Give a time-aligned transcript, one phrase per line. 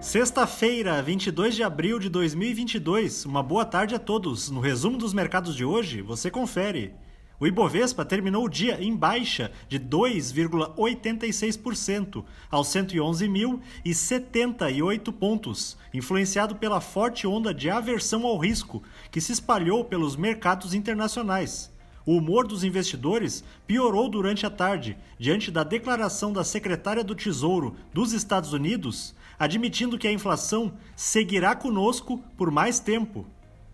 [0.00, 3.26] Sexta-feira, 22 de abril de 2022.
[3.26, 4.48] Uma boa tarde a todos.
[4.48, 6.94] No resumo dos mercados de hoje, você confere.
[7.38, 17.26] O Ibovespa terminou o dia em baixa de 2,86% aos 111.078 pontos, influenciado pela forte
[17.26, 21.70] onda de aversão ao risco que se espalhou pelos mercados internacionais.
[22.10, 27.76] O humor dos investidores piorou durante a tarde, diante da declaração da secretária do Tesouro
[27.94, 33.24] dos Estados Unidos, admitindo que a inflação seguirá conosco por mais tempo.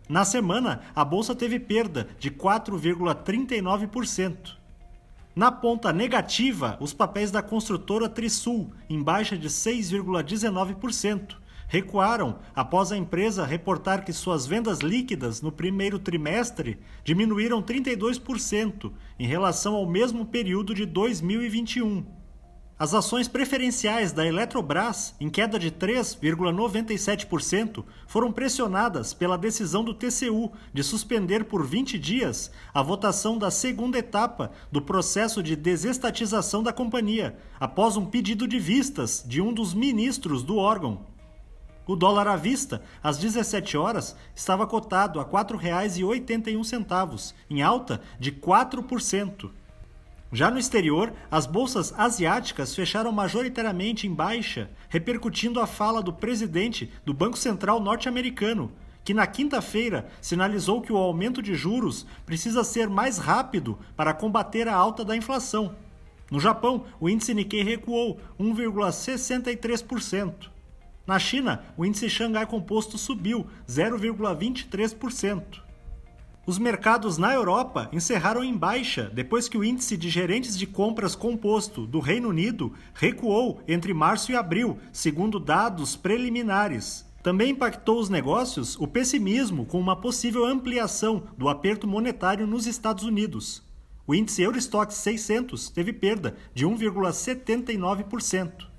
[0.06, 4.54] Na semana, a bolsa teve perda de 4,39%.
[5.34, 11.36] Na ponta negativa, os papéis da construtora Trisul, em baixa de 6,19%
[11.68, 19.26] recuaram após a empresa reportar que suas vendas líquidas no primeiro trimestre diminuíram 32% em
[19.26, 22.04] relação ao mesmo período de 2021.
[22.78, 30.52] As ações preferenciais da Eletrobras, em queda de 3,97%, foram pressionadas pela decisão do TCU
[30.74, 36.70] de suspender por 20 dias a votação da segunda etapa do processo de desestatização da
[36.70, 41.15] companhia, após um pedido de vistas de um dos ministros do órgão.
[41.86, 48.32] O dólar à vista, às 17 horas, estava cotado a R$ 4,81, em alta de
[48.32, 49.48] 4%.
[50.32, 56.92] Já no exterior, as bolsas asiáticas fecharam majoritariamente em baixa, repercutindo a fala do presidente
[57.04, 58.72] do Banco Central norte-americano,
[59.04, 64.66] que na quinta-feira sinalizou que o aumento de juros precisa ser mais rápido para combater
[64.66, 65.76] a alta da inflação.
[66.28, 70.55] No Japão, o índice Nikkei recuou 1,63%.
[71.06, 75.60] Na China, o índice Xangai Composto subiu 0,23%.
[76.44, 81.16] Os mercados na Europa encerraram em baixa depois que o índice de gerentes de compras
[81.16, 87.04] composto do Reino Unido recuou entre março e abril, segundo dados preliminares.
[87.22, 93.02] Também impactou os negócios o pessimismo com uma possível ampliação do aperto monetário nos Estados
[93.02, 93.64] Unidos.
[94.06, 98.75] O índice Eurostoxx 600 teve perda de 1,79%.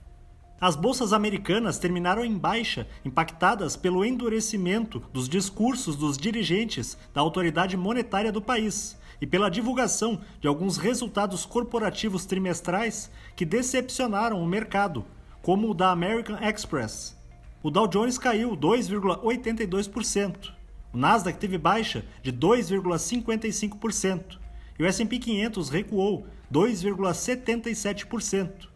[0.60, 7.78] As bolsas americanas terminaram em baixa, impactadas pelo endurecimento dos discursos dos dirigentes da autoridade
[7.78, 15.06] monetária do país e pela divulgação de alguns resultados corporativos trimestrais que decepcionaram o mercado,
[15.44, 17.16] como o da American Express.
[17.62, 20.54] O Dow Jones caiu 2,82%,
[20.92, 24.40] o Nasdaq teve baixa de 2,55%
[24.80, 28.76] e o S&P 500 recuou 2,77%.